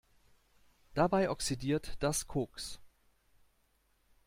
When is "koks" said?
2.25-2.79